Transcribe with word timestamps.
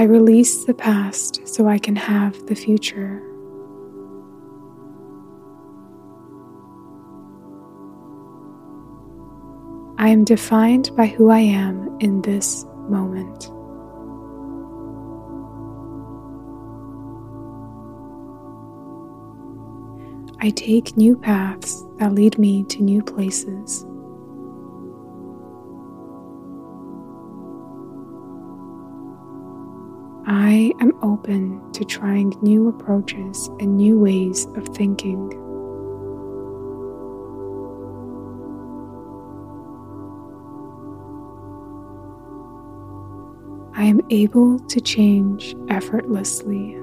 I 0.00 0.04
release 0.04 0.64
the 0.64 0.72
past 0.72 1.46
so 1.46 1.68
I 1.68 1.78
can 1.78 1.94
have 1.94 2.46
the 2.46 2.54
future. 2.54 3.20
I 9.98 10.08
am 10.08 10.24
defined 10.24 10.90
by 10.96 11.06
who 11.06 11.28
I 11.28 11.40
am 11.40 11.98
in 12.00 12.22
this 12.22 12.64
moment. 12.88 13.50
I 20.40 20.48
take 20.48 20.96
new 20.96 21.14
paths 21.14 21.84
that 21.98 22.14
lead 22.14 22.38
me 22.38 22.64
to 22.70 22.82
new 22.82 23.02
places. 23.02 23.84
I 30.32 30.72
am 30.78 30.92
open 31.02 31.72
to 31.72 31.84
trying 31.84 32.32
new 32.40 32.68
approaches 32.68 33.48
and 33.58 33.76
new 33.76 33.98
ways 33.98 34.46
of 34.54 34.64
thinking. 34.68 35.32
I 43.74 43.82
am 43.82 44.00
able 44.10 44.60
to 44.60 44.80
change 44.80 45.56
effortlessly. 45.68 46.76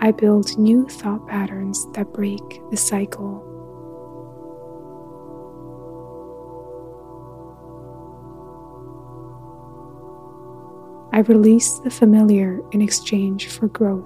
I 0.00 0.10
build 0.10 0.56
new 0.56 0.88
thought 0.88 1.26
patterns 1.26 1.86
that 1.92 2.14
break 2.14 2.62
the 2.70 2.78
cycle. 2.78 3.47
I 11.18 11.22
release 11.22 11.80
the 11.80 11.90
familiar 11.90 12.60
in 12.70 12.80
exchange 12.80 13.48
for 13.48 13.66
growth. 13.66 14.04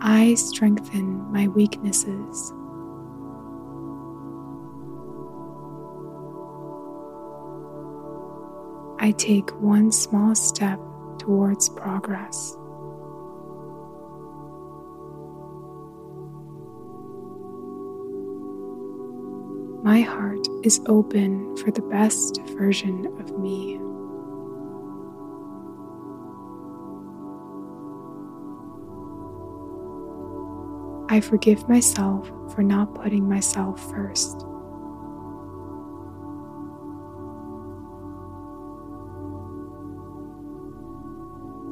I 0.00 0.34
strengthen 0.34 1.30
my 1.30 1.46
weaknesses. 1.46 2.52
I 8.98 9.12
take 9.16 9.50
one 9.60 9.92
small 9.92 10.34
step 10.34 10.80
towards 11.20 11.68
progress. 11.68 12.56
My 19.84 20.00
heart 20.00 20.48
is 20.62 20.80
open 20.86 21.58
for 21.58 21.70
the 21.70 21.82
best 21.82 22.40
version 22.56 23.04
of 23.20 23.38
me. 23.38 23.78
I 31.14 31.20
forgive 31.20 31.68
myself 31.68 32.32
for 32.54 32.62
not 32.62 32.94
putting 32.94 33.28
myself 33.28 33.78
first. 33.90 34.46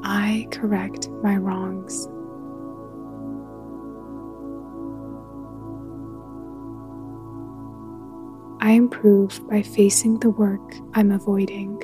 I 0.05 0.49
correct 0.51 1.09
my 1.23 1.39
wrongs. 1.39 2.12
I 8.63 8.75
improve 8.75 9.45
by 9.49 9.61
facing 9.63 10.21
the 10.21 10.31
work 10.31 10.77
I'm 10.95 11.11
avoiding. 11.11 11.83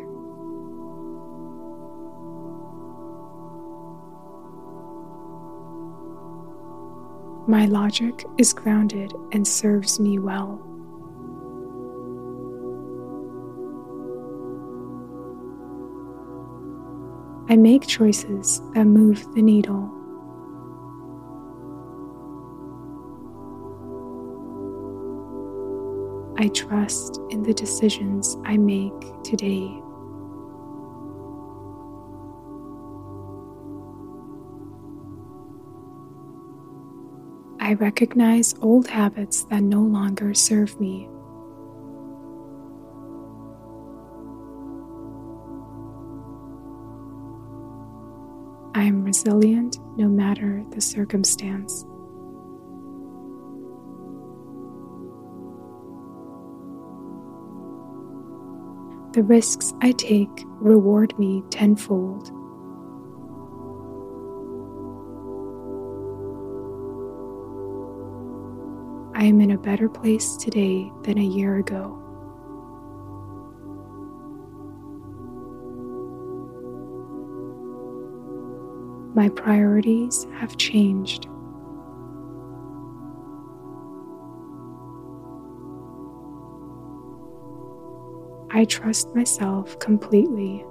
My 7.48 7.66
logic 7.66 8.24
is 8.38 8.52
grounded 8.52 9.12
and 9.32 9.44
serves 9.44 9.98
me 9.98 10.20
well. 10.20 10.62
I 17.48 17.56
make 17.56 17.88
choices 17.88 18.62
that 18.74 18.84
move 18.84 19.26
the 19.34 19.42
needle. 19.42 19.97
I 26.40 26.46
trust 26.46 27.20
in 27.30 27.42
the 27.42 27.52
decisions 27.52 28.36
I 28.44 28.56
make 28.56 28.92
today. 29.24 29.82
I 37.58 37.74
recognize 37.74 38.54
old 38.62 38.86
habits 38.86 39.42
that 39.50 39.64
no 39.64 39.80
longer 39.80 40.32
serve 40.32 40.78
me. 40.78 41.08
I 48.76 48.84
am 48.84 49.02
resilient 49.02 49.80
no 49.96 50.06
matter 50.06 50.62
the 50.70 50.80
circumstance. 50.80 51.84
The 59.12 59.22
risks 59.22 59.72
I 59.80 59.92
take 59.92 60.44
reward 60.60 61.18
me 61.18 61.42
tenfold. 61.50 62.30
I 69.16 69.24
am 69.24 69.40
in 69.40 69.50
a 69.50 69.58
better 69.58 69.88
place 69.88 70.36
today 70.36 70.92
than 71.02 71.18
a 71.18 71.22
year 71.22 71.56
ago. 71.56 71.98
My 79.14 79.30
priorities 79.30 80.26
have 80.38 80.56
changed. 80.58 81.28
I 88.58 88.64
trust 88.64 89.14
myself 89.14 89.78
completely. 89.78 90.64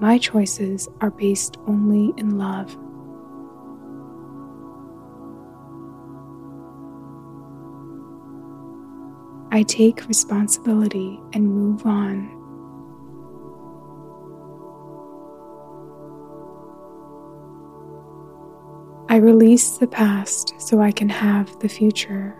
My 0.00 0.16
choices 0.16 0.88
are 1.02 1.10
based 1.10 1.58
only 1.66 2.14
in 2.16 2.38
love. 2.38 2.74
I 9.52 9.62
take 9.64 10.08
responsibility 10.08 11.20
and 11.34 11.54
move 11.54 11.84
on. 11.84 12.39
I 19.10 19.16
release 19.16 19.76
the 19.76 19.88
past 19.88 20.54
so 20.60 20.80
I 20.80 20.92
can 20.92 21.08
have 21.08 21.58
the 21.58 21.68
future. 21.68 22.36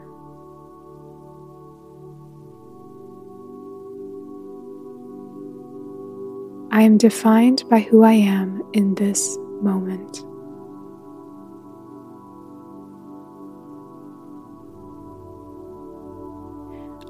I 6.70 6.82
am 6.82 6.96
defined 6.96 7.64
by 7.68 7.80
who 7.80 8.04
I 8.04 8.12
am 8.12 8.62
in 8.72 8.94
this 8.94 9.36
moment. 9.60 10.24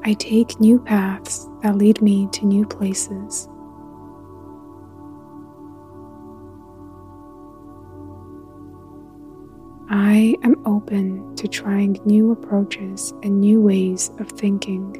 I 0.04 0.14
take 0.14 0.58
new 0.58 0.78
paths 0.78 1.50
that 1.62 1.76
lead 1.76 2.00
me 2.00 2.28
to 2.32 2.46
new 2.46 2.64
places. 2.64 3.46
I 9.92 10.36
am 10.44 10.54
open 10.66 11.34
to 11.34 11.48
trying 11.48 11.98
new 12.04 12.30
approaches 12.30 13.12
and 13.24 13.40
new 13.40 13.60
ways 13.60 14.12
of 14.20 14.28
thinking. 14.28 14.94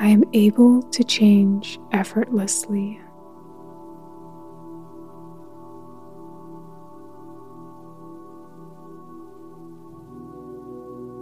I 0.00 0.08
am 0.08 0.24
able 0.32 0.82
to 0.82 1.04
change 1.04 1.78
effortlessly. 1.92 3.00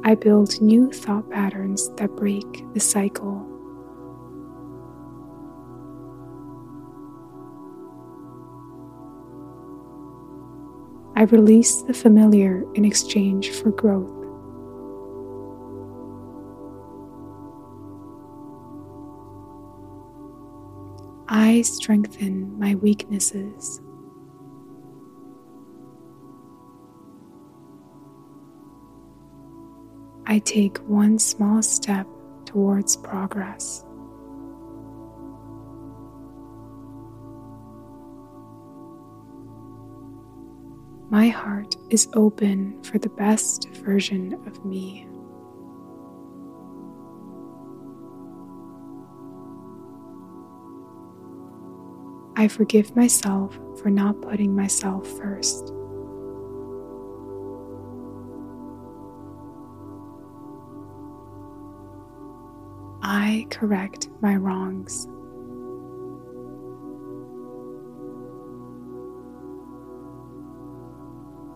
I 0.05 0.15
build 0.15 0.59
new 0.63 0.91
thought 0.91 1.29
patterns 1.29 1.91
that 1.97 2.17
break 2.17 2.65
the 2.73 2.81
cycle. 2.81 3.58
I 11.19 11.23
release 11.23 11.83
the 11.83 11.95
familiar 11.95 12.65
in 12.75 12.85
exchange 12.85 13.51
for 13.51 13.73
growth. 13.73 14.15
I 21.29 21.63
strengthen 21.63 22.57
my 22.57 22.77
weaknesses. 22.77 23.81
I 30.25 30.39
take 30.39 30.79
one 30.87 31.19
small 31.19 31.63
step 31.63 32.07
towards 32.45 32.97
progress. 32.97 33.85
My 41.11 41.29
heart 41.29 41.75
is 41.89 42.07
open 42.13 42.83
for 42.83 42.99
the 42.99 43.09
best 43.09 43.67
version 43.77 44.35
of 44.47 44.63
me. 44.63 45.07
I 52.37 52.47
forgive 52.47 52.95
myself 52.95 53.59
for 53.81 53.89
not 53.89 54.21
putting 54.21 54.55
myself 54.55 55.09
first. 55.09 55.73
I 63.03 63.47
correct 63.49 64.11
my 64.21 64.37
wrongs. 64.37 65.09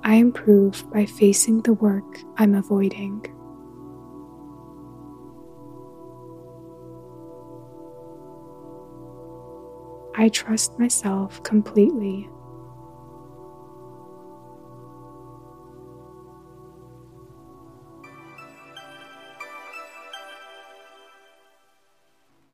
I 0.04 0.16
improve 0.16 0.90
by 0.90 1.06
facing 1.06 1.62
the 1.62 1.75
work 1.75 2.20
I'm 2.37 2.54
avoiding. 2.54 3.25
I 10.16 10.28
trust 10.28 10.78
myself 10.78 11.43
completely 11.43 12.28